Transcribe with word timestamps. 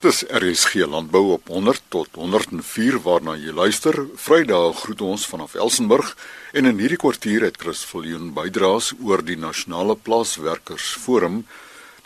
Dis 0.00 0.22
RSG 0.32 0.86
Landbou 0.88 1.32
op 1.32 1.48
100 1.52 1.82
tot 1.92 2.08
104 2.16 3.02
waarna 3.04 3.34
jy 3.36 3.52
luister. 3.52 3.98
Vrydag 4.16 4.78
groet 4.80 5.02
ons 5.04 5.26
vanaf 5.28 5.58
Elsenburg 5.60 6.14
en 6.56 6.64
in 6.70 6.78
hierdie 6.80 6.96
kwartier 7.02 7.44
het 7.44 7.58
Chris 7.60 7.82
Viljoen 7.84 8.30
bydraes 8.32 8.94
oor 9.04 9.20
die 9.20 9.36
Nasionale 9.36 9.98
Plaaswerkersforum, 10.00 11.42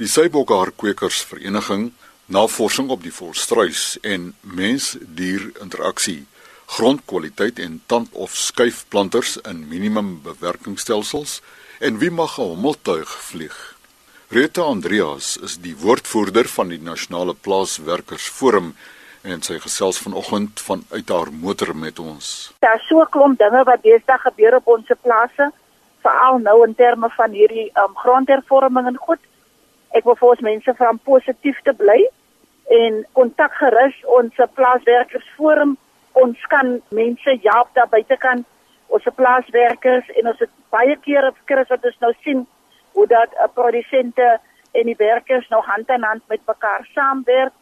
die 0.02 0.10
Sybokhaar 0.10 0.72
Kwekers 0.74 1.20
Vereniging, 1.22 1.92
navorsing 2.26 2.90
op 2.90 3.04
die 3.06 3.14
volstruis 3.14 3.84
en 4.02 4.32
mens-dier 4.42 5.52
interaksie, 5.62 6.24
grondkwaliteit 6.74 7.62
en 7.62 7.79
tand 7.86 8.11
of 8.11 8.34
skuifplanters 8.34 9.36
in 9.46 9.68
minimum 9.70 10.16
bewerkingstelsels 10.26 11.38
en 11.79 12.02
wie 12.02 12.11
mag 12.11 12.40
'n 12.40 12.50
hommeltuig 12.50 13.14
vlieg? 13.30 13.73
Rita 14.35 14.62
Andreas 14.66 15.37
is 15.46 15.53
die 15.62 15.77
woordvoerder 15.79 16.48
van 16.51 16.73
die 16.73 16.80
Nasionale 16.83 17.37
Plaaswerkersforum 17.46 18.73
en 19.23 19.43
sy 19.46 19.61
gesels 19.62 20.01
vanoggend 20.02 20.59
vanuit 20.69 21.12
haar 21.15 21.29
motor 21.42 21.70
met 21.79 22.01
ons. 22.02 22.30
Daar's 22.66 22.83
so 22.89 22.98
'n 22.98 23.12
klomp 23.15 23.39
dinge 23.39 23.62
wat 23.69 23.83
deesdae 23.83 24.19
gebeur 24.19 24.56
op 24.56 24.66
ons 24.75 24.91
plase, 25.02 25.47
veral 26.02 26.39
nou 26.39 26.66
in 26.66 26.75
terme 26.75 27.11
van 27.16 27.30
hierdie 27.30 27.70
um, 27.83 27.95
grondhervorming 27.95 28.87
en 28.87 28.97
goed. 28.97 29.23
Ek 29.92 30.05
wil 30.05 30.16
vir 30.16 30.28
ons 30.28 30.41
mense 30.41 30.75
vra 30.75 30.91
om 30.91 30.98
positief 30.98 31.61
te 31.62 31.73
bly 31.73 32.01
en 32.80 33.06
kontak 33.12 33.55
gerus 33.55 33.95
ons 34.19 34.34
plaaswerkersforum. 34.55 35.77
Ons 36.12 36.39
kan 36.48 36.83
mense 36.89 37.39
help 37.42 37.69
daar 37.75 37.89
buite 37.89 38.16
kan 38.16 38.45
ons 38.87 39.06
plaaswerkers 39.14 40.11
en 40.19 40.27
ons 40.27 40.39
het 40.39 40.51
baie 40.70 40.97
kere 41.06 41.33
kry 41.45 41.64
wat 41.69 41.84
ons 41.84 42.01
nou 42.01 42.12
sien 42.25 42.47
hoe 42.95 43.07
dat 43.07 43.30
'n 43.34 43.53
produsente 43.55 44.41
en 44.73 44.84
die 44.91 44.97
werkers 44.98 45.48
nou 45.48 45.62
hand 45.62 45.91
aan 45.91 46.03
hand 46.03 46.23
met 46.29 46.41
mekaar 46.47 46.89
saamwerk 46.95 47.53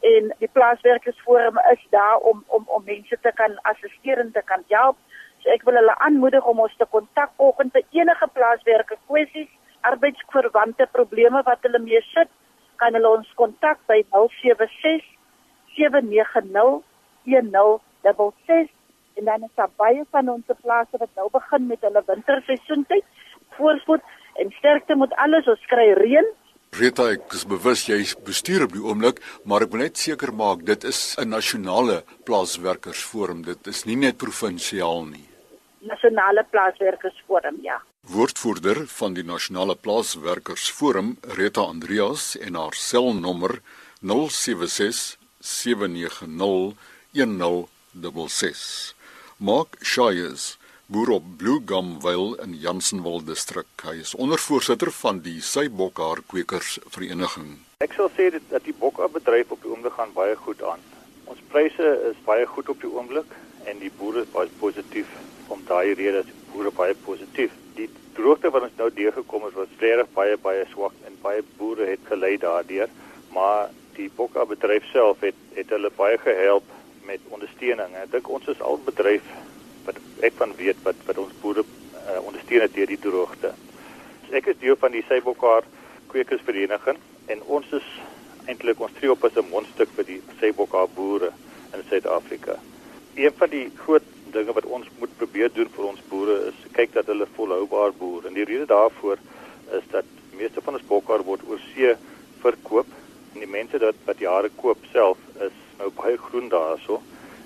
en 0.00 0.34
die 0.38 0.50
plaaswerkersforum 0.52 1.58
is 1.72 1.86
daar 1.90 2.16
om 2.16 2.44
om 2.46 2.64
om 2.66 2.82
mense 2.84 3.18
te 3.20 3.32
kan 3.34 3.58
assisteer 3.62 4.18
en 4.18 4.32
te 4.32 4.42
kan 4.44 4.62
help. 4.68 4.96
So 5.38 5.50
ek 5.50 5.62
wil 5.62 5.78
hulle 5.80 5.98
aanmoedig 6.06 6.44
om 6.44 6.60
ons 6.60 6.76
te 6.76 6.86
kontak 6.90 7.30
volgens 7.36 7.72
te 7.72 7.84
enige 7.90 8.28
plaaswerker 8.32 8.98
kwessies, 9.06 9.48
arbeidsverwante 9.80 10.88
probleme 10.92 11.42
wat 11.42 11.58
hulle 11.62 11.78
mee 11.78 12.02
sit, 12.14 12.30
kan 12.76 12.94
hulle 12.94 13.16
ons 13.18 13.32
kontak 13.34 13.78
by 13.86 14.02
076 14.10 15.04
790 15.76 16.82
1066 17.24 18.74
en 19.16 19.24
dan 19.24 19.42
is 19.42 19.54
daar 19.54 19.72
baie 19.76 20.04
van 20.10 20.28
ons 20.28 20.56
plase 20.60 20.98
wat 21.02 21.12
nou 21.14 21.28
begin 21.32 21.66
met 21.66 21.80
hulle 21.80 22.02
winterseisoentyd 22.06 23.04
voorspoed 23.56 24.02
en 24.40 24.52
sterkte 24.58 24.96
met 24.96 25.14
alles 25.22 25.46
ons 25.46 25.70
kry 25.70 25.92
reën. 25.98 26.28
Rita, 26.76 27.06
ek 27.14 27.32
is 27.32 27.46
bewus 27.48 27.86
jy 27.88 28.02
bestuur 28.26 28.66
op 28.66 28.74
die 28.74 28.82
oomblik, 28.84 29.22
maar 29.48 29.64
ek 29.64 29.72
wil 29.72 29.84
net 29.86 29.96
seker 29.96 30.32
maak 30.34 30.64
dit 30.68 30.84
is 30.84 31.16
'n 31.18 31.28
nasionale 31.28 32.02
plaaswerkersforum. 32.26 33.42
Dit 33.42 33.66
is 33.66 33.84
nie 33.86 33.96
net 33.96 34.18
provinsiaal 34.18 35.04
nie. 35.04 35.24
Nasionale 35.80 36.44
plaaswerkersforum, 36.50 37.58
ja. 37.62 37.80
Woordvoerder 38.06 38.86
van 38.86 39.14
die 39.14 39.24
Nasionale 39.24 39.74
Plaaswerkersforum, 39.74 41.16
Rita 41.36 41.60
Andreas 41.60 42.36
en 42.36 42.54
haar 42.54 42.74
selnommer 42.74 43.60
076 44.00 45.16
790 45.40 46.76
1066. 47.12 48.94
Mark 49.38 49.76
Shires 49.82 50.56
boer 50.86 51.10
op 51.10 51.22
Blue 51.36 51.60
Gum 51.66 52.00
Vale 52.00 52.36
in 52.42 52.52
Jansenwil 52.62 53.24
distrik. 53.26 53.66
Hy 53.82 53.96
is 54.04 54.12
ondervoorsitter 54.14 54.92
van 54.94 55.18
die 55.18 55.40
Sybokhaar 55.42 56.20
Kwekers 56.30 56.76
Vereniging. 56.94 57.56
Ek 57.82 57.96
sal 57.98 58.06
sê 58.14 58.28
dat, 58.30 58.44
dat 58.52 58.62
die 58.68 58.74
bokkerbedryf 58.78 59.50
op 59.50 59.64
die 59.64 59.72
oomblik 59.72 59.96
gaan 59.98 60.12
baie 60.14 60.36
goed 60.44 60.62
aan. 60.62 60.84
Ons 61.26 61.40
pryse 61.50 61.88
is 62.10 62.20
baie 62.28 62.46
goed 62.46 62.70
op 62.70 62.78
die 62.84 62.90
oomblik 62.92 63.34
en 63.66 63.82
die 63.82 63.90
boere 63.98 64.22
is 64.22 64.30
baie 64.36 64.52
positief 64.60 65.10
om 65.50 65.64
daai 65.66 65.96
rede 65.98 66.20
dat 66.20 66.30
die 66.30 66.38
boere 66.52 66.70
baie 66.78 66.94
positief. 67.08 67.58
Die 67.74 67.88
droogte 68.14 68.54
wat 68.54 68.68
ons 68.68 68.78
nou 68.78 68.88
deurgekom 68.94 69.48
het 69.48 69.58
was 69.58 69.74
regtig 69.82 70.14
baie 70.14 70.38
baie 70.46 70.62
swak 70.70 70.94
en 71.10 71.18
baie 71.26 71.42
boere 71.58 71.90
het 71.90 72.06
gelei 72.12 72.36
daardeur, 72.38 72.94
maar 73.34 73.74
die 73.98 74.06
bokkerbedryf 74.14 74.86
self 74.94 75.26
het 75.26 75.42
het 75.58 75.74
hulle 75.74 75.90
baie 75.98 76.22
gehelp 76.22 76.70
met 77.10 77.26
ondersteuning. 77.34 77.98
Ek 78.06 78.14
dink 78.14 78.30
ons 78.30 78.46
is 78.54 78.62
al 78.62 78.78
bedryf 78.86 79.26
wat 79.86 80.00
ek 80.26 80.36
van 80.40 80.54
weet 80.58 80.82
wat 80.84 81.00
wat 81.08 81.18
ons 81.22 81.34
boere 81.42 81.64
uh, 81.64 82.20
ondersteun 82.22 82.64
het 82.64 82.74
deur 82.74 82.90
die 82.90 83.00
droogte. 83.00 83.52
So 84.26 84.36
ek 84.38 84.50
is 84.52 84.60
deel 84.62 84.78
van 84.80 84.94
die 84.94 85.04
Sybokhaar 85.08 85.66
Kwekersvereniging 86.12 86.98
en 87.32 87.42
ons 87.58 87.72
is 87.78 87.88
eintlik 88.46 88.80
ons 88.80 88.94
tree 88.98 89.10
op 89.10 89.24
as 89.24 89.36
'n 89.36 89.50
mondstuk 89.50 89.90
vir 89.96 90.04
die 90.12 90.20
Sybokhaar 90.40 90.88
boere 90.94 91.32
in 91.74 91.82
Suid-Afrika. 91.88 92.58
Een 93.14 93.32
van 93.38 93.50
die 93.50 93.70
groot 93.84 94.02
dinge 94.32 94.52
wat 94.52 94.66
ons 94.66 94.86
moet 94.98 95.16
probeer 95.16 95.50
doen 95.54 95.68
vir 95.76 95.84
ons 95.84 96.02
boere 96.10 96.36
is 96.50 96.58
kyk 96.76 96.92
dat 96.92 97.06
hulle 97.06 97.26
volhoubaar 97.36 97.92
boer 97.98 98.26
en 98.26 98.34
die 98.34 98.44
rede 98.44 98.66
daarvoor 98.66 99.18
is 99.78 99.86
dat 99.90 100.04
meeste 100.36 100.60
van 100.60 100.76
ons 100.78 100.88
bokhaar 100.88 101.24
word 101.24 101.44
oor 101.48 101.60
see 101.72 101.94
verkoop 102.42 102.86
en 103.34 103.44
die 103.44 103.50
mense 103.50 103.80
wat 103.84 104.00
wat 104.08 104.24
jare 104.24 104.50
koop 104.62 104.82
self 104.92 105.18
is 105.46 105.56
nou 105.78 105.90
baie 106.00 106.18
groen 106.28 106.50
daarso 106.52 107.00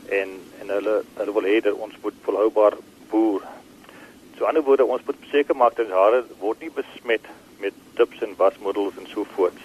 en 0.09 0.29
en 0.61 0.69
hulle 0.69 1.03
hulle 1.15 1.33
wil 1.33 1.49
hê 1.53 1.61
dat 1.61 1.75
ons 1.75 1.95
moet 2.03 2.15
volhoubaar 2.23 2.77
boer. 3.11 3.43
So 4.39 4.45
ander 4.45 4.63
woorde 4.63 4.85
ons 4.85 5.05
moet 5.07 5.17
seker 5.31 5.57
maak 5.57 5.77
dat 5.77 5.91
hare 5.91 6.25
word 6.39 6.61
nie 6.61 6.71
besmet 6.71 7.27
met 7.61 7.73
tips 7.99 8.23
en 8.23 8.37
wasmiddels 8.37 8.97
en 8.97 9.07
so 9.07 9.25
voort. 9.35 9.59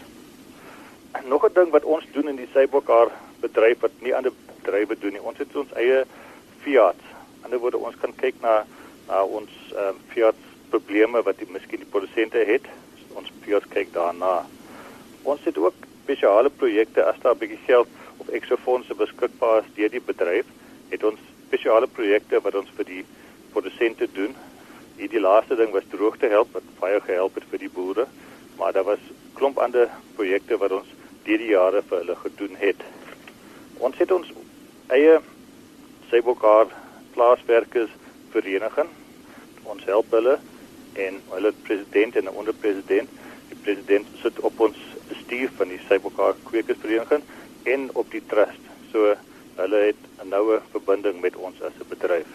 Nog 1.24 1.46
'n 1.46 1.54
ding 1.54 1.70
wat 1.72 1.84
ons 1.84 2.06
doen 2.12 2.28
in 2.28 2.36
die 2.36 2.50
Sybokhaar 2.54 3.12
bedryf 3.40 3.80
wat 3.80 3.92
nie 4.00 4.16
ander 4.16 4.34
bedrywe 4.62 5.00
doen 5.00 5.14
nie. 5.14 5.22
Ons 5.22 5.38
het 5.38 5.56
ons 5.56 5.72
eie 5.74 6.06
Fiat. 6.62 7.00
Ander 7.44 7.60
woorde 7.60 7.78
ons 7.78 7.96
kan 8.02 8.16
kyk 8.16 8.36
na 8.42 8.66
na 9.08 9.24
ons 9.24 9.52
um, 9.78 9.98
Fiat 10.10 10.36
probleme 10.70 11.22
wat 11.22 11.38
die 11.38 11.48
miskien 11.50 11.80
die 11.80 11.94
produsente 11.94 12.38
het. 12.38 12.66
Ons 13.14 13.32
Fiat 13.42 13.68
kyk 13.70 13.94
daarna. 13.94 14.46
Ons 15.24 15.44
het 15.44 15.58
ook 15.58 15.74
spesiale 16.04 16.50
projekte 16.50 17.04
as 17.04 17.20
daar 17.22 17.36
'n 17.36 17.38
bietjie 17.38 17.66
geld 17.66 17.88
of 18.26 18.34
ekstra 18.34 18.58
fondse 18.58 18.96
beskikbaar 18.98 19.64
is 19.64 19.74
deur 19.78 19.92
die 19.94 20.02
bedryf, 20.02 20.50
het 20.90 21.04
ons 21.06 21.22
spesiale 21.46 21.88
projekte 21.88 22.42
wat 22.42 22.58
ons 22.58 22.72
vir 22.78 22.88
die 22.90 23.04
produsente 23.54 24.08
doen. 24.18 24.34
Hierdie 24.98 25.22
laaste 25.22 25.58
ding 25.60 25.74
was 25.76 25.86
droogte 25.92 26.30
help 26.32 26.54
wat 26.56 26.66
baie 26.80 27.02
gehelp 27.06 27.38
het 27.38 27.46
vir 27.52 27.66
die 27.66 27.70
boere, 27.70 28.08
maar 28.58 28.74
daar 28.74 28.88
was 28.88 29.04
klomp 29.38 29.60
ander 29.62 29.92
projekte 30.16 30.58
wat 30.58 30.74
ons 30.80 30.90
deur 31.26 31.42
die 31.42 31.52
jare 31.54 31.84
vir 31.90 32.02
hulle 32.02 32.18
gedoen 32.24 32.58
het. 32.62 32.82
Ons 33.84 33.98
het 34.02 34.12
ons 34.16 34.32
eie 34.94 35.20
Sybokhaar 36.10 36.70
plaaswerkers 37.16 37.94
vereniging. 38.34 38.90
Ons 39.66 39.86
help 39.90 40.12
hulle 40.14 40.38
en 41.02 41.18
hulle 41.32 41.52
president 41.66 42.16
en 42.22 42.30
onderpresident. 42.30 43.10
Die 43.50 43.58
president 43.66 44.08
sit 44.22 44.40
op 44.46 44.62
ons 44.62 44.78
bestuur 45.10 45.50
van 45.58 45.74
die 45.74 45.82
Sybokhaar 45.90 46.38
kwekersvereniging 46.46 47.26
en 47.66 47.90
op 47.94 48.12
die 48.12 48.24
trust. 48.32 48.62
So 48.92 49.16
hulle 49.56 49.80
het 49.90 50.02
'n 50.24 50.30
noue 50.30 50.62
verbinding 50.72 51.22
met 51.22 51.36
ons 51.36 51.62
as 51.62 51.74
'n 51.80 51.90
bedryf. 51.90 52.28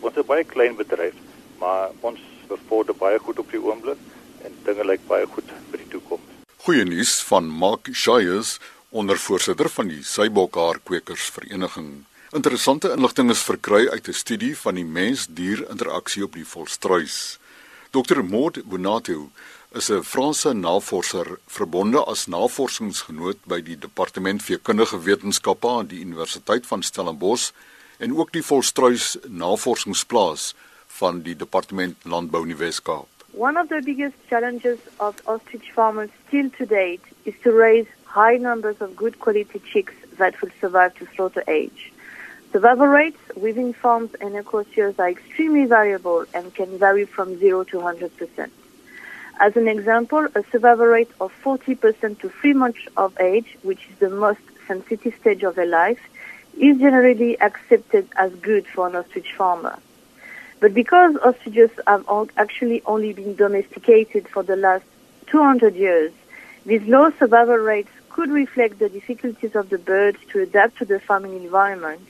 Ons 0.00 0.16
is 0.16 0.22
'n 0.22 0.26
baie 0.26 0.44
klein 0.44 0.76
bedryf, 0.76 1.14
maar 1.58 1.90
ons 2.00 2.20
bevorder 2.48 2.94
baie 2.94 3.18
goed 3.18 3.38
op 3.38 3.50
die 3.50 3.60
oomblik 3.60 3.98
en 4.44 4.52
dinge 4.64 4.84
lyk 4.84 5.06
baie 5.06 5.26
goed 5.26 5.48
vir 5.70 5.78
die 5.78 5.88
toekoms. 5.88 6.28
Goeie 6.56 6.84
nuus 6.84 7.22
van 7.22 7.48
Mark 7.48 7.88
Shires, 7.92 8.58
ondervoorsitter 8.88 9.68
van 9.68 9.88
die 9.88 10.02
Sybokhaar 10.02 10.78
Kwekersvereniging. 10.84 12.04
Interessante 12.32 12.90
inligting 12.90 13.30
is 13.30 13.42
verkry 13.42 13.88
uit 13.88 14.08
'n 14.08 14.12
studie 14.12 14.58
van 14.58 14.74
die 14.74 14.84
mens-dier 14.84 15.70
interaksie 15.70 16.24
op 16.24 16.32
die 16.32 16.46
volstruis. 16.46 17.38
Dr. 17.90 18.22
Maud 18.22 18.62
Bonato 18.64 19.30
is 19.74 19.90
'n 19.90 20.04
Franse 20.04 20.52
navorser 20.52 21.38
verbonde 21.46 22.00
as 22.06 22.26
navorsingsgenoot 22.26 23.38
by 23.44 23.60
die 23.60 23.78
Departement 23.78 24.42
vir 24.42 24.58
Kundige 24.58 24.98
Wetenskappe 25.02 25.68
aan 25.68 25.86
die 25.86 26.00
Universiteit 26.00 26.66
van 26.66 26.82
Stellenbosch 26.82 27.50
en 27.98 28.16
ook 28.16 28.32
die 28.32 28.42
Volstruis 28.42 29.18
Navorsingsplaas 29.26 30.54
van 30.86 31.22
die 31.22 31.36
Departement 31.36 31.96
Landbou 32.04 32.42
in 32.42 32.48
die 32.48 32.58
Wes-Kaap. 32.58 33.08
One 33.32 33.60
of 33.60 33.68
the 33.68 33.80
biggest 33.84 34.14
challenges 34.28 34.78
of 34.96 35.14
ostrich 35.24 35.72
farmers 35.74 36.10
still 36.26 36.50
to 36.50 36.66
date 36.66 37.02
is 37.24 37.34
to 37.42 37.50
raise 37.50 37.88
high 38.04 38.38
numbers 38.38 38.76
of 38.78 38.94
good 38.94 39.18
quality 39.18 39.60
chicks 39.72 39.94
that 40.18 40.40
will 40.40 40.52
survive 40.60 40.94
to 40.94 41.06
slaughter 41.14 41.42
age. 41.48 41.92
Survival 42.52 42.86
rates 42.86 43.22
within 43.34 43.72
farms 43.72 44.14
and 44.20 44.36
across 44.36 44.66
years 44.76 44.94
are 44.98 45.10
extremely 45.10 45.66
variable 45.66 46.24
and 46.32 46.54
can 46.54 46.78
vary 46.78 47.06
from 47.06 47.38
0 47.40 47.64
to 47.64 47.78
100%. 47.78 48.50
As 49.40 49.56
an 49.56 49.66
example, 49.66 50.26
a 50.34 50.44
survival 50.52 50.86
rate 50.86 51.10
of 51.20 51.32
40% 51.42 52.20
to 52.20 52.28
three 52.28 52.52
months 52.52 52.80
of 52.96 53.18
age, 53.20 53.58
which 53.62 53.80
is 53.90 53.98
the 53.98 54.10
most 54.10 54.40
sensitive 54.68 55.14
stage 55.20 55.42
of 55.42 55.56
their 55.56 55.66
life, 55.66 56.00
is 56.56 56.78
generally 56.78 57.40
accepted 57.40 58.08
as 58.16 58.32
good 58.36 58.66
for 58.66 58.86
an 58.86 58.94
ostrich 58.94 59.32
farmer. 59.34 59.78
But 60.60 60.72
because 60.72 61.16
ostriches 61.16 61.70
have 61.86 62.06
actually 62.36 62.82
only 62.86 63.12
been 63.12 63.34
domesticated 63.34 64.28
for 64.28 64.42
the 64.42 64.56
last 64.56 64.84
200 65.26 65.74
years, 65.74 66.12
these 66.64 66.82
low 66.82 67.10
survival 67.18 67.56
rates 67.56 67.90
could 68.10 68.30
reflect 68.30 68.78
the 68.78 68.88
difficulties 68.88 69.56
of 69.56 69.68
the 69.68 69.78
birds 69.78 70.18
to 70.30 70.40
adapt 70.42 70.78
to 70.78 70.84
the 70.84 71.00
farming 71.00 71.34
environment 71.34 72.06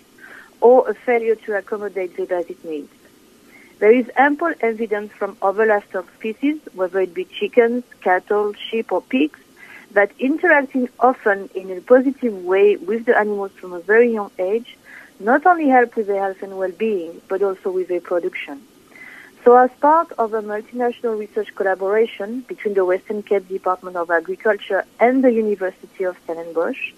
or 0.61 0.89
a 0.89 0.95
failure 0.95 1.35
to 1.35 1.57
accommodate 1.57 2.17
their 2.17 2.27
basic 2.27 2.63
needs. 2.65 2.93
There 3.79 3.93
is 3.93 4.11
ample 4.17 4.55
evidence 4.61 5.13
from 5.13 5.37
other 5.43 5.67
livestock 5.67 6.13
species, 6.15 6.59
whether 6.75 7.01
it 7.01 7.13
be 7.13 7.25
chickens, 7.25 7.85
cattle, 8.01 8.53
sheep, 8.55 8.93
or 8.93 9.03
pigs, 9.03 9.41
that 9.93 10.13
interacting 10.19 10.89
often 11.01 11.51
in 11.55 11.71
a 11.71 11.81
positive 11.81 12.45
way 12.45 12.77
with 12.77 13.05
the 13.07 13.19
animals 13.19 13.53
from 13.53 13.73
a 13.73 13.81
very 13.81 14.13
young 14.13 14.31
age 14.39 14.77
not 15.21 15.47
only 15.47 15.69
help 15.69 15.97
with 15.97 16.07
their 16.07 16.21
health 16.21 16.43
and 16.43 16.59
well-being, 16.59 17.21
but 17.29 17.43
also 17.43 17.71
with 17.71 17.89
their 17.89 18.01
production. 18.01 18.61
So 19.45 19.57
as 19.57 19.71
part 19.81 20.11
of 20.13 20.35
a 20.35 20.43
multinational 20.43 21.19
research 21.19 21.55
collaboration 21.55 22.41
between 22.49 22.75
the 22.75 22.85
Western 22.85 23.23
Cape 23.23 23.47
Department 23.49 23.97
of 23.97 24.11
Agriculture 24.11 24.85
and 24.99 25.23
the 25.23 25.33
University 25.33 26.05
of 26.05 26.17
Stellenbosch, 26.25 26.93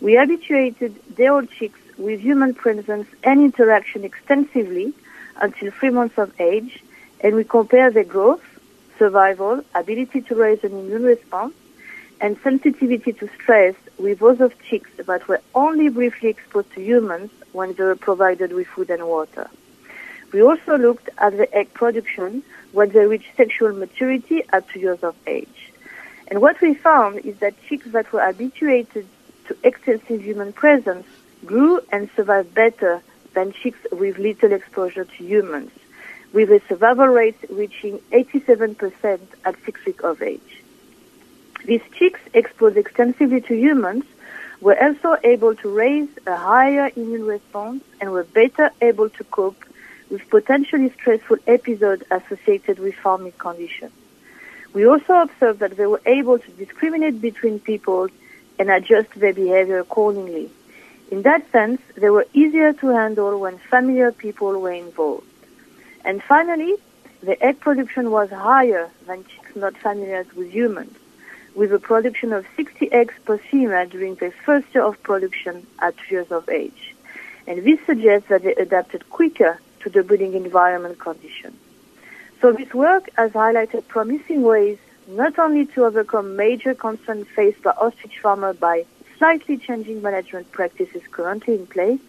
we 0.00 0.16
habituated 0.16 0.94
their 1.14 1.42
chicks 1.42 1.78
with 1.98 2.20
human 2.20 2.54
presence 2.54 3.06
and 3.22 3.40
interaction 3.40 4.04
extensively 4.04 4.94
until 5.40 5.70
three 5.70 5.90
months 5.90 6.18
of 6.18 6.32
age, 6.40 6.82
and 7.20 7.34
we 7.34 7.44
compare 7.44 7.90
their 7.90 8.04
growth, 8.04 8.42
survival, 8.98 9.64
ability 9.74 10.20
to 10.22 10.34
raise 10.34 10.62
an 10.64 10.72
immune 10.72 11.04
response, 11.04 11.54
and 12.20 12.38
sensitivity 12.42 13.12
to 13.14 13.28
stress 13.34 13.74
with 13.98 14.18
those 14.18 14.40
of 14.40 14.52
chicks 14.62 14.90
that 14.96 15.26
were 15.28 15.40
only 15.54 15.88
briefly 15.88 16.28
exposed 16.28 16.72
to 16.74 16.82
humans 16.82 17.30
when 17.52 17.72
they 17.74 17.84
were 17.84 17.96
provided 17.96 18.52
with 18.52 18.66
food 18.66 18.90
and 18.90 19.06
water. 19.06 19.48
We 20.32 20.42
also 20.42 20.76
looked 20.76 21.08
at 21.18 21.36
the 21.36 21.52
egg 21.54 21.74
production 21.74 22.42
when 22.72 22.90
they 22.90 23.06
reached 23.06 23.36
sexual 23.36 23.72
maturity 23.72 24.42
at 24.52 24.68
two 24.68 24.80
years 24.80 25.02
of 25.02 25.16
age. 25.26 25.72
And 26.28 26.40
what 26.40 26.60
we 26.60 26.74
found 26.74 27.18
is 27.20 27.38
that 27.38 27.54
chicks 27.68 27.86
that 27.86 28.12
were 28.12 28.24
habituated 28.24 29.06
to 29.48 29.56
extensive 29.64 30.22
human 30.22 30.52
presence 30.52 31.06
grew 31.44 31.80
and 31.90 32.08
survived 32.14 32.54
better 32.54 33.02
than 33.34 33.52
chicks 33.52 33.78
with 33.92 34.18
little 34.18 34.52
exposure 34.52 35.04
to 35.04 35.24
humans, 35.24 35.70
with 36.32 36.50
a 36.50 36.60
survival 36.68 37.06
rate 37.06 37.38
reaching 37.48 37.98
87% 38.12 39.20
at 39.44 39.56
six 39.64 39.84
weeks 39.84 40.04
of 40.04 40.22
age. 40.22 40.62
These 41.64 41.82
chicks 41.98 42.20
exposed 42.32 42.76
extensively 42.76 43.40
to 43.42 43.54
humans 43.54 44.04
were 44.60 44.80
also 44.82 45.16
able 45.24 45.54
to 45.56 45.68
raise 45.68 46.08
a 46.26 46.36
higher 46.36 46.90
immune 46.94 47.26
response 47.26 47.82
and 48.00 48.12
were 48.12 48.24
better 48.24 48.70
able 48.80 49.08
to 49.10 49.24
cope 49.24 49.64
with 50.10 50.28
potentially 50.28 50.90
stressful 50.90 51.38
episodes 51.46 52.02
associated 52.10 52.78
with 52.78 52.94
farming 52.94 53.32
conditions. 53.38 53.92
We 54.72 54.86
also 54.86 55.14
observed 55.14 55.60
that 55.60 55.76
they 55.76 55.86
were 55.86 56.02
able 56.06 56.38
to 56.38 56.50
discriminate 56.52 57.20
between 57.20 57.58
people 57.60 58.08
and 58.58 58.70
adjust 58.70 59.12
their 59.14 59.32
behavior 59.32 59.78
accordingly. 59.78 60.50
In 61.10 61.22
that 61.22 61.50
sense, 61.50 61.80
they 61.96 62.08
were 62.08 62.26
easier 62.32 62.72
to 62.72 62.88
handle 62.88 63.38
when 63.40 63.58
familiar 63.58 64.12
people 64.12 64.60
were 64.60 64.72
involved. 64.72 65.26
And 66.04 66.22
finally, 66.22 66.76
the 67.22 67.42
egg 67.44 67.60
production 67.60 68.10
was 68.10 68.30
higher 68.30 68.88
than 69.06 69.24
chicks 69.24 69.56
not 69.56 69.76
familiar 69.76 70.24
with 70.36 70.50
humans, 70.50 70.96
with 71.54 71.72
a 71.72 71.80
production 71.80 72.32
of 72.32 72.46
60 72.56 72.92
eggs 72.92 73.14
per 73.24 73.38
female 73.38 73.86
during 73.86 74.14
their 74.14 74.30
first 74.30 74.72
year 74.72 74.84
of 74.84 75.02
production 75.02 75.66
at 75.80 75.96
two 75.98 76.14
years 76.14 76.30
of 76.30 76.48
age. 76.48 76.94
And 77.46 77.64
this 77.64 77.80
suggests 77.84 78.28
that 78.28 78.42
they 78.42 78.54
adapted 78.54 79.10
quicker 79.10 79.60
to 79.80 79.90
the 79.90 80.04
breeding 80.04 80.34
environment 80.34 81.00
conditions. 81.00 81.56
So 82.40 82.52
this 82.52 82.72
work 82.72 83.10
has 83.16 83.32
highlighted 83.32 83.88
promising 83.88 84.42
ways 84.42 84.78
not 85.08 85.38
only 85.38 85.66
to 85.66 85.84
overcome 85.84 86.36
major 86.36 86.74
concerns 86.74 87.26
faced 87.34 87.62
by 87.62 87.72
ostrich 87.72 88.18
farmers 88.20 88.56
by 88.56 88.86
slightly 89.20 89.56
changing 89.58 90.00
management 90.08 90.50
practices 90.58 91.02
currently 91.16 91.54
in 91.60 91.66
place, 91.66 92.00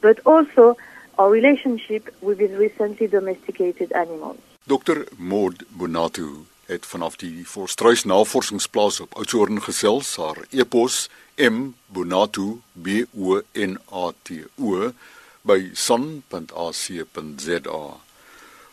but 0.00 0.16
also 0.24 0.76
our 1.18 1.30
relationship 1.30 2.14
with 2.22 2.38
these 2.38 2.56
recently 2.66 3.08
domesticated 3.08 3.90
animals. 3.92 4.38
Dr. 4.66 4.98
Maud 5.18 5.56
Bonatu 5.78 6.46
het 6.70 6.86
vanaf 6.86 7.16
die 7.20 7.42
Forstruis 7.46 8.04
Navorsingsplaas 8.04 9.00
op 9.00 9.14
Oudtshoorn 9.18 9.58
gesels. 9.62 10.16
Haar 10.16 10.38
e-pos 10.50 11.08
mbonatu 11.36 12.60
b 12.72 12.86
o 13.18 13.40
n 13.52 13.78
a 13.90 14.12
t 14.22 14.44
o 14.56 14.92
by 15.42 15.70
san.ac.za. 15.74 16.80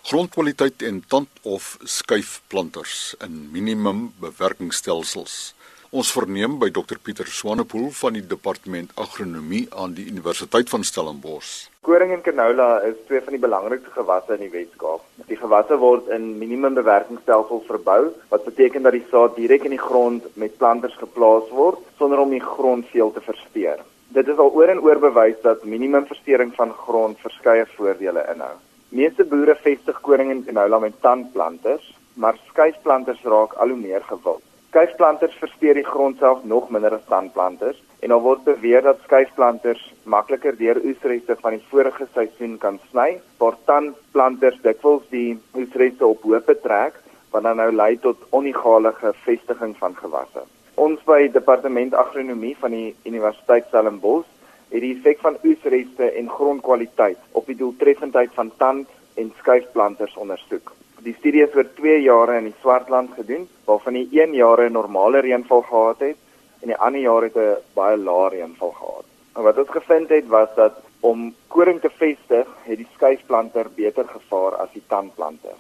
Grondkwaliteit 0.10 0.82
en 0.82 1.04
tand 1.08 1.30
of 1.42 1.78
skuifplanters 1.84 3.16
in 3.26 3.52
minimum 3.52 4.14
bewerkingstelsels. 4.20 5.54
Ons 5.90 6.12
verneem 6.14 6.60
by 6.62 6.68
Dr 6.70 7.00
Pieter 7.02 7.26
Swanepoel 7.26 7.88
van 7.98 8.14
die 8.14 8.22
Departement 8.22 8.92
Agronomie 9.02 9.64
aan 9.74 9.96
die 9.98 10.04
Universiteit 10.06 10.70
van 10.70 10.84
Stellenbosch. 10.86 11.64
Koring 11.82 12.12
en 12.14 12.22
canola 12.22 12.68
is 12.86 13.00
twee 13.08 13.24
van 13.26 13.34
die 13.34 13.42
belangrikste 13.42 13.90
gewasse 13.96 14.36
in 14.36 14.44
die 14.44 14.52
Weskaap. 14.54 15.02
Die 15.32 15.38
gewasse 15.40 15.80
word 15.82 16.12
in 16.14 16.28
minimum 16.38 16.76
bewerkingstelsels 16.78 17.66
verbou, 17.66 18.12
wat 18.30 18.46
beteken 18.46 18.86
dat 18.86 18.94
die 18.94 19.08
saad 19.10 19.34
direk 19.34 19.66
in 19.66 19.74
die 19.74 19.82
grond 19.82 20.28
met 20.38 20.60
planters 20.62 20.94
geplaas 21.02 21.50
word 21.58 21.82
sonder 21.98 22.22
om 22.22 22.36
die 22.38 22.44
grond 22.44 22.86
veel 22.94 23.10
te 23.16 23.24
versteur. 23.26 23.82
Dit 24.14 24.30
is 24.30 24.38
al 24.38 24.54
oor 24.54 24.70
en 24.70 24.84
oor 24.86 25.02
bewys 25.02 25.42
dat 25.42 25.66
minimum 25.66 26.06
versteuring 26.06 26.54
van 26.60 26.76
grond 26.84 27.18
verskeie 27.26 27.66
voordele 27.72 28.28
inhou. 28.36 28.54
Meeste 28.94 29.26
boere 29.26 29.58
vestig 29.66 29.98
koring 30.06 30.30
en 30.36 30.46
canola 30.46 30.84
met 30.86 31.02
tandplanters, 31.02 31.96
maar 32.14 32.38
skuifplanters 32.52 33.26
raak 33.26 33.58
al 33.58 33.74
hoe 33.74 33.82
meer 33.82 34.06
gewild. 34.06 34.46
Skuifplanters 34.70 35.34
versteur 35.42 35.74
die 35.74 35.86
grond 35.86 36.20
self 36.22 36.44
nog 36.46 36.68
minder 36.70 36.94
as 36.94 37.06
tandplanters 37.10 37.78
en 38.06 38.12
daar 38.14 38.22
word 38.22 38.44
beweer 38.46 38.84
dat 38.86 39.00
skuifplanters 39.02 39.82
makliker 40.14 40.54
deur 40.60 40.78
oesreste 40.86 41.34
van 41.40 41.56
die 41.56 41.64
vorige 41.72 42.06
seisoen 42.14 42.54
kan 42.62 42.78
sny, 42.92 43.16
waar 43.42 43.58
tandplanters 43.66 44.60
dikwels 44.62 45.08
die 45.10 45.40
oesreste 45.58 46.06
op 46.06 46.22
hoop 46.22 46.52
trek 46.62 47.00
wat 47.34 47.48
dan 47.48 47.58
nou 47.58 47.72
lei 47.74 47.96
tot 48.04 48.22
onegalige 48.30 49.16
vestiging 49.24 49.74
van 49.82 49.98
gewasse. 49.98 50.46
Ons 50.78 51.02
by 51.10 51.32
Departement 51.34 51.98
Agronomie 51.98 52.54
van 52.62 52.78
die 52.78 52.94
Universiteit 53.10 53.66
Stellenbosch 53.72 54.30
het 54.70 54.86
die 54.86 54.94
effek 55.00 55.26
van 55.26 55.42
oesreste 55.42 56.12
en 56.14 56.30
grondkwaliteit 56.30 57.18
op 57.32 57.50
die 57.50 57.58
doeltreffendheid 57.58 58.38
van 58.38 58.54
tand- 58.62 58.94
en 59.18 59.34
skuifplanters 59.42 60.14
ondersoek. 60.14 60.76
Die 61.00 61.14
studie 61.16 61.46
is 61.46 61.54
oor 61.56 61.68
2 61.78 62.02
jare 62.04 62.34
in 62.42 62.50
die 62.50 62.58
Swartland 62.60 63.14
gedoen, 63.16 63.46
waarvan 63.68 63.96
die 63.96 64.08
1 64.20 64.34
jaar 64.36 64.60
'n 64.64 64.74
normale 64.74 65.20
reënval 65.24 65.62
gehad 65.62 66.00
het 66.00 66.18
en 66.62 66.68
die 66.68 66.78
ander 66.78 67.02
jaar 67.02 67.24
het 67.24 67.38
'n 67.38 67.56
baie 67.74 67.98
lae 67.98 68.30
reënval 68.30 68.72
gehad. 68.72 69.06
En 69.36 69.44
wat 69.44 69.58
ons 69.58 69.70
gevind 69.70 70.10
het 70.10 70.28
was 70.28 70.50
dat 70.56 70.74
om 71.00 71.34
koring 71.48 71.80
te 71.82 71.90
vestig, 71.90 72.48
het 72.64 72.78
die 72.78 72.88
skuifplanter 72.96 73.68
beter 73.76 74.06
gevaar 74.08 74.56
as 74.56 74.72
die 74.74 74.84
tandplanter. 74.88 75.56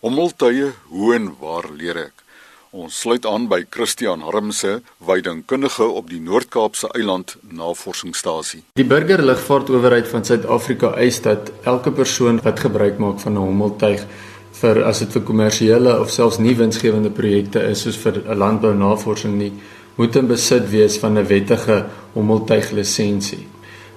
Hommeltuie, 0.00 0.72
hoe 0.88 1.14
en 1.14 1.36
waar 1.40 1.68
leer 1.76 1.96
ek? 2.06 2.24
Ons 2.70 3.00
sluit 3.02 3.24
aan 3.26 3.48
by 3.50 3.64
Christian 3.66 4.20
Harmse, 4.22 4.76
weidingkundige 5.02 5.88
op 5.90 6.06
die 6.06 6.20
Noord-Kaapse 6.22 6.92
Eiland 6.94 7.32
Navorsingsstasie. 7.50 8.60
Die 8.78 8.84
burgerlugvaartowerheid 8.86 10.06
van 10.06 10.22
Suid-Afrika 10.22 10.92
eis 11.02 11.18
dat 11.24 11.50
elke 11.66 11.90
persoon 11.90 12.38
wat 12.44 12.62
gebruik 12.62 13.00
maak 13.02 13.18
van 13.24 13.34
'n 13.34 13.42
hommeltuig 13.42 14.04
vir 14.60 14.84
as 14.84 15.02
dit 15.02 15.10
vir 15.12 15.22
kommersiële 15.22 15.98
of 15.98 16.10
selfs 16.10 16.38
nie 16.38 16.54
winsgewende 16.54 17.10
projekte 17.10 17.58
is 17.58 17.82
soos 17.82 17.96
vir 17.96 18.22
'n 18.22 18.38
landbounavorsing 18.38 19.34
nie, 19.34 19.52
moet 19.96 20.16
in 20.16 20.28
besit 20.28 20.70
wees 20.70 20.98
van 20.98 21.18
'n 21.18 21.26
wettige 21.26 21.86
hommeltuig 22.14 22.70
lisensie. 22.70 23.46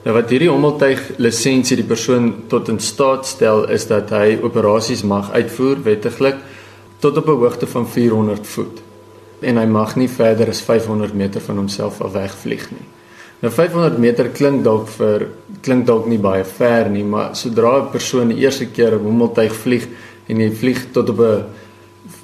Nou 0.03 0.15
wat 0.15 0.29
hierdie 0.29 0.49
hommeltuig 0.49 1.11
lisensie 1.17 1.75
die 1.75 1.85
persoon 1.85 2.47
tot 2.47 2.67
in 2.69 2.79
staat 2.79 3.27
stel 3.27 3.69
is 3.69 3.87
dat 3.87 4.09
hy 4.09 4.39
operasies 4.41 5.03
mag 5.03 5.31
uitvoer 5.31 5.83
wettiglik 5.83 6.35
tot 7.03 7.17
op 7.19 7.27
'n 7.27 7.39
hoogte 7.43 7.67
van 7.67 7.88
400 7.88 8.48
voet 8.48 8.81
en 9.39 9.57
hy 9.57 9.65
mag 9.65 9.95
nie 9.95 10.10
verder 10.10 10.48
as 10.50 10.62
500 10.62 11.13
meter 11.13 11.41
van 11.41 11.57
homself 11.60 12.01
af 12.01 12.12
wegvlieg 12.12 12.69
nie. 12.72 12.88
Nou 13.43 13.51
500 13.51 13.98
meter 14.00 14.29
klink 14.31 14.63
dalk 14.63 14.88
vir 14.88 15.27
klink 15.62 15.86
dalk 15.86 16.05
nie 16.07 16.19
baie 16.19 16.45
ver 16.48 16.89
nie, 16.89 17.03
maar 17.03 17.36
sodra 17.36 17.81
'n 17.81 17.91
persoon 17.91 18.27
die 18.27 18.39
eerste 18.45 18.65
keer 18.65 18.93
'n 18.95 19.03
hommeltuig 19.03 19.53
vlieg 19.53 19.88
en 20.27 20.38
hy 20.38 20.50
vlieg 20.51 20.91
tot 20.91 21.10
op 21.10 21.19
'n 21.19 21.43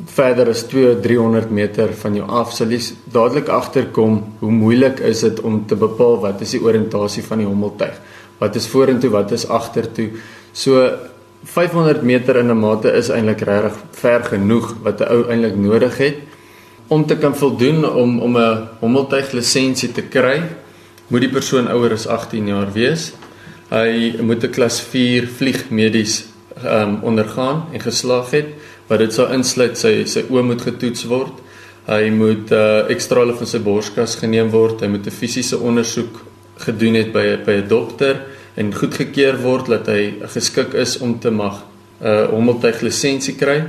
verder 0.05 0.49
as 0.49 0.63
200-300 0.63 1.49
meter 1.49 1.93
van 1.93 2.15
jou 2.15 2.27
af, 2.27 2.53
sal 2.53 2.67
jy 2.67 2.79
dadelik 3.11 3.47
agterkom 3.47 4.23
hoe 4.39 4.51
moeilik 4.51 4.99
is 4.99 5.19
dit 5.19 5.39
om 5.41 5.65
te 5.67 5.75
bepaal 5.75 6.19
wat 6.19 6.41
is 6.41 6.51
die 6.51 6.63
oriëntasie 6.63 7.23
van 7.23 7.37
die 7.37 7.47
hommeltuig. 7.47 7.99
Wat 8.39 8.55
is 8.55 8.67
vorentoe, 8.67 9.09
wat 9.09 9.31
is 9.31 9.47
agtertoe? 9.47 10.09
So 10.53 10.97
500 11.43 12.01
meter 12.01 12.35
in 12.35 12.51
'n 12.51 12.59
mate 12.59 12.91
is 12.91 13.09
eintlik 13.09 13.41
regtig 13.41 13.77
ver 13.91 14.23
genoeg 14.23 14.75
wat 14.83 14.99
'n 15.01 15.11
ou 15.11 15.29
eintlik 15.29 15.55
nodig 15.55 15.97
het 15.97 16.17
om 16.87 17.05
te 17.05 17.17
kan 17.17 17.35
voldoen 17.35 17.89
om 17.89 18.19
om 18.19 18.37
'n 18.37 18.67
hommeltuig 18.79 19.31
lisensie 19.31 19.91
te 19.91 20.01
kry. 20.01 20.41
Moet 21.07 21.21
die 21.21 21.29
persoon 21.29 21.67
ouer 21.67 21.91
as 21.91 22.07
18 22.07 22.47
jaar 22.47 22.71
wees. 22.73 23.13
Hy 23.69 24.15
moet 24.21 24.43
'n 24.43 24.49
klas 24.49 24.81
4 24.81 25.27
vliegmedies 25.27 26.25
ehm 26.63 26.89
um, 26.89 26.99
ondergaan 27.01 27.65
en 27.73 27.79
geslaag 27.79 28.31
het 28.31 28.47
wat 28.87 28.99
dit 28.99 29.13
sou 29.13 29.31
insluit 29.31 29.77
sy 29.77 30.03
sy 30.05 30.23
oë 30.29 30.43
moet 30.43 30.61
getoets 30.61 31.03
word. 31.03 31.33
Hy 31.85 32.09
moet 32.09 32.51
uh 32.51 32.89
ekstrale 32.89 33.33
van 33.33 33.47
sy 33.47 33.59
borskas 33.59 34.15
geneem 34.15 34.49
word. 34.49 34.81
Hy 34.81 34.87
moet 34.87 35.05
'n 35.05 35.11
fisiese 35.11 35.57
ondersoek 35.57 36.19
gedoen 36.57 36.93
het 36.93 37.11
by 37.11 37.37
by 37.45 37.51
'n 37.51 37.67
dokter 37.67 38.25
en 38.55 38.73
goedgekeur 38.73 39.37
word 39.41 39.67
dat 39.67 39.87
hy 39.87 40.13
geskik 40.33 40.73
is 40.73 40.97
om 40.99 41.19
te 41.19 41.31
mag 41.31 41.63
'n 42.01 42.07
uh, 42.07 42.25
hommeltuig 42.31 42.81
lisensie 42.81 43.35
kry. 43.35 43.63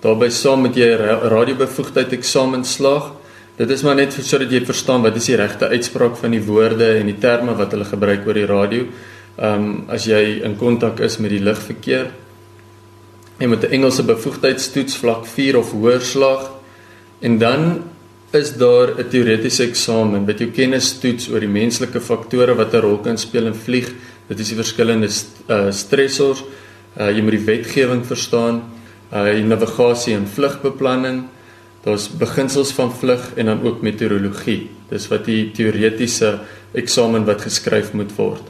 Daarby 0.00 0.28
saam 0.28 0.62
met 0.62 0.74
jy 0.76 0.96
radiobevoegdheid 1.30 2.12
eksamen 2.12 2.64
slaag. 2.64 3.12
Dit 3.56 3.70
is 3.70 3.82
maar 3.82 3.94
net 3.94 4.12
sodat 4.12 4.50
jy 4.50 4.64
verstaan 4.64 5.02
wat 5.02 5.16
is 5.16 5.26
die 5.26 5.36
regte 5.36 5.68
uitspraak 5.68 6.16
van 6.16 6.30
die 6.30 6.42
woorde 6.42 6.98
en 6.98 7.06
die 7.06 7.18
terme 7.18 7.54
wat 7.54 7.70
hulle 7.70 7.84
gebruik 7.84 8.26
oor 8.26 8.34
die 8.34 8.46
radio. 8.46 8.86
Ehm 9.38 9.64
um, 9.64 9.84
as 9.88 10.04
jy 10.04 10.42
in 10.44 10.56
kontak 10.56 11.00
is 11.00 11.18
met 11.18 11.30
die 11.30 11.40
lugverkeer 11.40 12.10
en 13.38 13.48
met 13.48 13.64
'n 13.64 13.72
Engelse 13.72 14.02
bevoegdheidstoets 14.02 14.96
vlak 14.96 15.26
4 15.26 15.58
of 15.58 15.72
hoër 15.72 16.00
slaag 16.00 16.50
en 17.20 17.38
dan 17.38 17.82
is 18.32 18.52
daar 18.56 18.88
'n 18.98 19.08
teoretiese 19.08 19.64
eksamen 19.64 20.26
wat 20.26 20.38
jou 20.38 20.50
kennis 20.50 20.98
toets 20.98 21.28
oor 21.28 21.40
die 21.40 21.48
menslike 21.48 22.00
faktore 22.00 22.54
wat 22.54 22.74
'n 22.74 22.80
rol 22.80 22.98
kan 22.98 23.18
speel 23.18 23.46
in 23.46 23.54
vlieg 23.54 23.92
Dit 24.32 24.40
is 24.40 24.54
die 24.54 24.56
verskillende 24.56 25.10
uh, 25.12 25.66
stressors. 25.76 26.40
Uh, 26.96 27.10
jy 27.12 27.20
moet 27.20 27.36
die 27.36 27.44
wetgewing 27.44 28.00
verstaan, 28.08 28.62
uh 29.12 29.26
die 29.28 29.44
navigasie 29.44 30.14
en 30.16 30.24
vlugbeplanning. 30.24 31.26
Daar's 31.84 32.06
beginsels 32.16 32.70
van 32.72 32.92
vlug 32.96 33.26
en 33.36 33.50
dan 33.50 33.60
ook 33.66 33.82
meteorologie. 33.84 34.70
Dis 34.88 35.08
wat 35.12 35.26
die 35.28 35.50
teoretiese 35.52 36.38
eksamen 36.78 37.26
wat 37.28 37.44
geskryf 37.44 37.92
moet 37.92 38.14
word. 38.16 38.48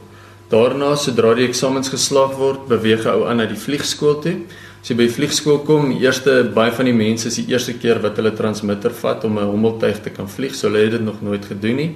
Daarna 0.53 0.93
sodra 0.95 1.33
die 1.35 1.49
eksamens 1.49 1.91
geslaag 1.91 2.37
word, 2.39 2.67
beweeg 2.69 3.03
'n 3.03 3.09
ou 3.09 3.27
aan 3.27 3.43
na 3.43 3.45
die 3.45 3.59
vliegskool 3.59 4.21
toe. 4.21 4.37
As 4.81 4.89
jy 4.89 4.95
by 4.95 5.07
die 5.07 5.17
vliegskool 5.17 5.59
kom, 5.67 5.91
eerste 5.99 6.43
baie 6.53 6.71
van 6.71 6.85
die 6.85 6.95
mense 6.95 7.27
is 7.27 7.39
die 7.41 7.51
eerste 7.51 7.73
keer 7.73 7.99
wat 7.99 8.15
hulle 8.15 8.31
transmitter 8.31 8.91
vat 8.91 9.23
om 9.23 9.39
'n 9.39 9.51
hommeltuig 9.51 9.99
te 10.03 10.09
kan 10.09 10.29
vlieg, 10.29 10.55
so 10.55 10.67
hulle 10.67 10.83
het 10.83 10.91
dit 10.91 11.01
nog 11.03 11.21
nooit 11.21 11.45
gedoen 11.45 11.75
nie. 11.75 11.91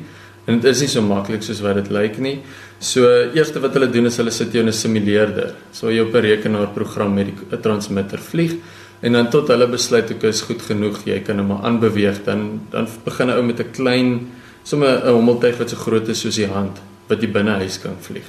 En 0.47 0.59
dit 0.59 0.69
is 0.71 0.81
nie 0.81 0.87
so 0.87 1.03
maklik 1.03 1.43
soos 1.43 1.59
wat 1.63 1.75
dit 1.81 1.89
lyk 1.91 2.17
nie. 2.23 2.37
So 2.79 3.07
eerste 3.35 3.59
wat 3.59 3.73
hulle 3.75 3.89
doen 3.91 4.07
is 4.07 4.17
hulle 4.21 4.31
sit 4.31 4.53
jou 4.53 4.63
in 4.63 4.69
'n 4.69 4.73
simuleerder. 4.73 5.55
So 5.71 5.89
jy 5.91 5.99
op 5.99 6.15
'n 6.15 6.21
rekenaarprogram 6.21 7.13
met 7.13 7.27
die 7.27 7.59
transmitter 7.61 8.19
vlieg 8.19 8.55
en 9.01 9.11
dan 9.13 9.29
tot 9.29 9.47
hulle 9.47 9.67
besluit 9.67 10.09
ek 10.11 10.23
is 10.23 10.41
goed 10.41 10.61
genoeg, 10.61 11.05
jy 11.05 11.19
kan 11.19 11.37
hom 11.37 11.51
aanbeweeg, 11.51 12.23
dan 12.23 12.61
dan 12.71 12.87
begin 13.05 13.27
'n 13.29 13.37
ou 13.37 13.43
met 13.43 13.59
'n 13.59 13.71
klein 13.71 14.31
sommer 14.63 15.03
'n 15.03 15.13
hommeltuig 15.13 15.57
wat 15.57 15.69
so 15.69 15.75
groot 15.75 16.07
is 16.07 16.19
soos 16.19 16.35
die 16.35 16.47
hand 16.47 16.77
wat 17.07 17.21
jy 17.21 17.31
binne 17.31 17.51
huis 17.51 17.79
kan 17.79 17.95
vlieg. 17.99 18.25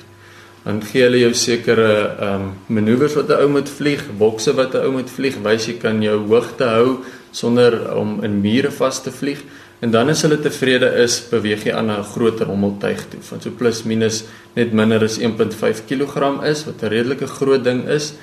Dan 0.64 0.82
gee 0.82 1.02
hulle 1.02 1.18
jou 1.18 1.34
sekere 1.34 2.16
ehm 2.20 2.34
um, 2.34 2.52
manoeuvres 2.66 3.14
wat 3.14 3.28
'n 3.30 3.40
ou 3.42 3.48
moet 3.48 3.68
vlieg, 3.68 4.02
bokse 4.18 4.54
wat 4.54 4.74
'n 4.74 4.84
ou 4.84 4.92
moet 4.92 5.10
vlieg, 5.10 5.36
wys 5.42 5.66
jy 5.66 5.78
kan 5.78 6.02
jou 6.02 6.18
hoogte 6.26 6.64
hou 6.64 6.98
sonder 7.30 7.94
om 7.94 8.24
in 8.24 8.40
mure 8.40 8.70
vas 8.70 9.02
te 9.02 9.10
vlieg. 9.10 9.38
En 9.80 9.90
dan 9.90 10.08
as 10.10 10.24
hulle 10.26 10.40
tevrede 10.42 10.88
is, 11.04 11.20
beweeg 11.30 11.68
jy 11.68 11.72
aan 11.72 11.90
'n 11.90 12.02
groter 12.02 12.46
hommeltuig 12.46 13.04
toe, 13.10 13.20
van 13.22 13.40
so 13.40 13.50
plus 13.50 13.84
minus 13.84 14.24
net 14.54 14.72
minder 14.72 15.02
as 15.04 15.18
1.5 15.18 15.86
kg 15.86 16.42
is, 16.44 16.64
wat 16.64 16.82
'n 16.82 16.88
redelike 16.88 17.26
groot 17.26 17.64
ding 17.64 17.86
is. 17.88 18.14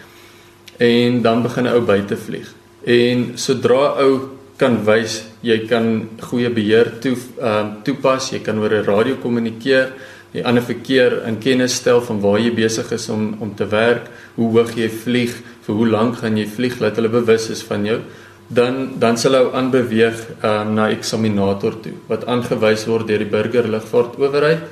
En 0.77 1.21
dan 1.21 1.41
begin 1.41 1.63
'n 1.63 1.73
ou 1.73 1.81
buite 1.81 2.17
vlieg. 2.17 2.53
En 2.83 3.31
sodra 3.35 3.95
ou 4.03 4.35
kan 4.57 4.85
wys 4.85 5.23
jy 5.41 5.67
kan 5.67 6.09
goeie 6.19 6.49
beheer 6.49 6.99
toe 6.99 7.15
ehm 7.15 7.65
uh, 7.67 7.83
toepas, 7.83 8.31
jy 8.31 8.39
kan 8.39 8.59
oor 8.59 8.73
'n 8.73 8.85
radio 8.85 9.15
kommunikeer, 9.15 9.93
jy 10.33 10.43
ander 10.43 10.63
verkeer 10.63 11.23
in 11.27 11.39
kennis 11.39 11.75
stel 11.75 12.01
van 12.01 12.19
waar 12.19 12.39
jy 12.39 12.51
besig 12.51 12.91
is 12.91 13.09
om 13.09 13.37
om 13.39 13.55
te 13.55 13.65
werk, 13.65 14.09
hoe 14.35 14.51
hoog 14.51 14.75
jy 14.75 14.89
vlieg, 14.89 15.33
vir 15.61 15.75
hoe 15.75 15.87
lank 15.87 16.17
gaan 16.17 16.37
jy 16.37 16.47
vlieg, 16.47 16.79
laat 16.79 16.95
hulle 16.95 17.09
bewus 17.09 17.49
is 17.49 17.63
van 17.63 17.85
jou 17.85 18.01
dan 18.47 18.99
dan 18.99 19.17
sal 19.17 19.37
hy 19.37 19.43
aanbeweeg 19.57 20.19
um, 20.43 20.73
na 20.77 20.89
eksaminator 20.93 21.79
toe 21.81 21.95
wat 22.09 22.25
aangewys 22.29 22.85
word 22.89 23.07
deur 23.09 23.23
die 23.23 23.31
burger 23.31 23.69
lugvaartowerheid 23.69 24.65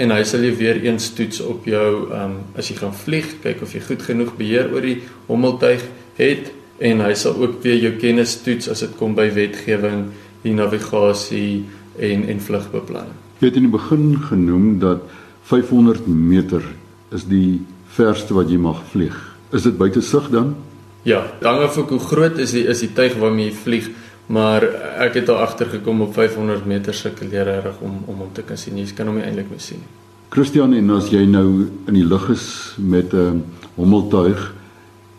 en 0.00 0.14
hy 0.14 0.22
sal 0.26 0.42
jy 0.46 0.54
weer 0.58 0.80
eens 0.86 1.10
toets 1.14 1.42
op 1.42 1.66
jou 1.66 2.10
um, 2.14 2.38
as 2.58 2.70
jy 2.70 2.78
gaan 2.80 2.94
vlieg 2.94 3.36
kyk 3.44 3.62
of 3.62 3.74
jy 3.74 3.82
goed 3.86 4.02
genoeg 4.06 4.34
beheer 4.38 4.72
oor 4.74 4.86
die 4.86 4.98
hommeltuig 5.28 5.84
het 6.18 6.50
en 6.80 7.02
hy 7.04 7.12
sal 7.14 7.36
ook 7.36 7.60
weer 7.62 7.78
jou 7.78 7.92
kennis 8.00 8.38
toets 8.44 8.70
as 8.72 8.82
dit 8.84 8.92
kom 8.98 9.14
by 9.14 9.28
wetgewing 9.34 10.08
die 10.44 10.54
navigasie 10.56 11.66
en 12.00 12.24
en 12.32 12.40
vlugbeplanning. 12.40 13.16
Jy 13.40 13.50
het 13.50 13.58
in 13.60 13.66
die 13.68 13.72
begin 13.72 14.06
genoem 14.28 14.78
dat 14.80 15.04
500 15.50 16.06
meter 16.06 16.64
is 17.12 17.26
die 17.28 17.60
verste 17.96 18.36
wat 18.36 18.50
jy 18.52 18.60
mag 18.60 18.80
vlieg. 18.92 19.16
Is 19.52 19.66
dit 19.66 19.76
buite 19.76 20.00
sig 20.00 20.28
dan? 20.32 20.54
Ja, 21.02 21.22
hang 21.40 21.62
af 21.64 21.76
hoe 21.76 21.98
groot 21.98 22.38
is 22.38 22.52
die 22.52 22.66
is 22.68 22.82
die 22.84 22.92
tuig 22.92 23.16
waarmee 23.16 23.48
jy 23.48 23.54
vlieg, 23.56 23.88
maar 24.28 24.66
ek 25.00 25.16
het 25.22 25.30
al 25.32 25.40
agtergekom 25.46 26.02
op 26.04 26.12
500 26.14 26.66
meter 26.68 26.94
sukkel 26.94 27.32
jy 27.32 27.44
reg 27.46 27.80
om 27.80 28.02
om 28.06 28.20
hom 28.26 28.32
te 28.36 28.44
kan 28.44 28.58
sien. 28.60 28.76
Jy 28.76 28.92
kan 28.96 29.08
hom 29.08 29.16
nie 29.16 29.24
eintlik 29.24 29.48
meer 29.50 29.62
sien 29.64 29.80
nie. 29.80 29.96
Christian, 30.30 30.74
en 30.76 30.90
as 30.94 31.08
jy 31.10 31.24
nou 31.26 31.46
in 31.88 31.96
die 31.96 32.06
lug 32.06 32.28
is 32.30 32.74
met 32.78 33.14
'n 33.14 33.16
uh, 33.16 33.32
hommeltuig 33.76 34.52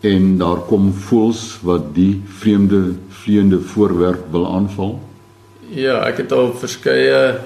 en 0.00 0.38
daar 0.38 0.62
kom 0.68 0.92
voels 0.92 1.58
wat 1.62 1.94
die 1.94 2.22
vreemde 2.26 2.94
vleiende 3.08 3.60
voorwerp 3.60 4.30
wil 4.30 4.46
aanval? 4.54 5.00
Ja, 5.68 6.00
ek 6.06 6.16
het 6.16 6.32
al 6.32 6.54
verskeie 6.54 7.38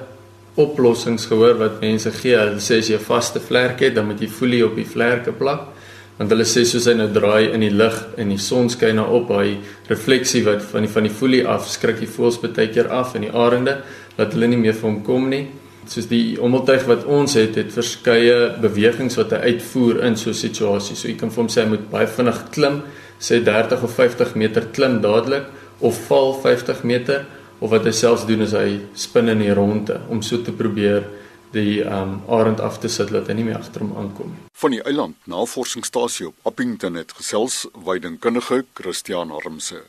oplossings 0.55 1.27
gehoor 1.27 1.59
wat 1.59 1.81
mense 1.81 2.11
gee. 2.11 2.37
Hulle 2.37 2.61
sê 2.61 2.79
as 2.79 2.89
jy 2.89 2.97
'n 2.97 3.09
vaste 3.09 3.41
vlerk 3.41 3.81
het, 3.81 3.95
dan 3.95 4.07
moet 4.07 4.21
jy 4.21 4.29
folie 4.29 4.65
op 4.65 4.77
die 4.77 4.87
vlerke 4.87 5.33
plak 5.33 5.76
want 6.19 6.33
hulle 6.33 6.47
sê 6.49 6.65
soos 6.65 6.87
hy 6.89 6.95
nou 6.97 7.09
draai 7.13 7.53
in 7.53 7.61
die 7.61 7.73
lug 7.73 7.97
en 8.17 8.33
die 8.33 8.41
son 8.41 8.71
skyn 8.73 8.97
na 8.97 9.05
op 9.19 9.31
hy 9.37 9.59
refleksie 9.91 10.43
wat 10.47 10.65
van 10.71 10.87
die 10.87 10.93
van 10.93 11.05
die 11.05 11.13
folie 11.13 11.45
af 11.45 11.69
skrik 11.69 12.01
die 12.01 12.09
voëls 12.09 12.41
baie 12.41 12.71
keer 12.73 12.89
af 12.89 13.15
in 13.19 13.27
die 13.27 13.33
arende 13.33 13.83
dat 14.17 14.33
hulle 14.33 14.49
nie 14.49 14.61
meer 14.61 14.77
vir 14.77 14.89
hom 14.89 15.03
kom 15.05 15.29
nie. 15.29 15.45
Soos 15.87 16.09
die 16.11 16.39
ommeltuig 16.43 16.87
wat 16.89 17.05
ons 17.05 17.37
het 17.37 17.59
het 17.61 17.69
verskeie 17.75 18.57
bewegings 18.63 19.19
wat 19.21 19.35
hy 19.37 19.53
uitvoer 19.53 20.01
in 20.09 20.17
so 20.17 20.31
'n 20.31 20.35
situasie. 20.35 20.97
So 20.97 21.09
jy 21.09 21.17
kan 21.21 21.31
vir 21.31 21.43
hom 21.43 21.49
sê 21.49 21.63
hy 21.63 21.69
moet 21.69 21.91
baie 21.91 22.07
vinnig 22.07 22.51
klim 22.51 22.83
sê 23.21 23.43
30 23.45 23.83
of 23.83 23.95
50 23.95 24.35
meter 24.35 24.67
klim 24.73 25.01
dadelik 25.01 25.45
of 25.81 25.97
val 26.09 26.35
50 26.43 26.83
meter 26.85 27.27
of 27.61 27.71
wat 27.71 27.85
hy 27.85 27.93
selfs 27.93 28.27
doen 28.27 28.43
is 28.43 28.53
hy 28.53 28.81
spin 28.95 29.29
in 29.29 29.39
die 29.39 29.55
ronde 29.55 30.01
om 30.09 30.23
so 30.23 30.43
te 30.45 30.53
probeer 30.53 31.05
die 31.53 31.85
um 31.85 32.21
arend 32.29 32.61
af 32.61 32.79
te 32.79 32.89
sit 32.89 33.11
dat 33.15 33.29
hy 33.31 33.37
nie 33.39 33.47
meer 33.49 33.59
agter 33.59 33.85
hom 33.85 33.97
aankom 33.97 34.33
nie. 34.33 34.45
Van 34.57 34.75
die 34.75 34.83
eiland 34.83 35.17
navorsingsstasie 35.25 36.29
op 36.31 36.51
Appington 36.51 36.95
het 36.99 37.13
gesels 37.13 37.67
weidingkundige 37.85 38.65
Christian 38.75 39.31
Harmse. 39.31 39.83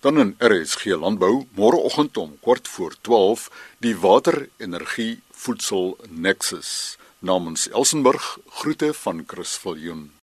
Dan 0.00 0.20
in 0.20 0.34
RSG 0.38 0.98
Landbou 1.00 1.46
môreoggend 1.56 2.16
om 2.16 2.36
kort 2.40 2.68
voor 2.68 2.94
12 3.00 3.50
die 3.78 3.96
waterenergie 3.96 5.22
voedsel 5.32 5.96
Nexus 6.08 6.98
Namens 7.24 7.68
Elsenburg 7.70 8.38
groete 8.48 8.94
van 8.94 9.24
Chris 9.26 9.56
Viljoen. 9.56 10.13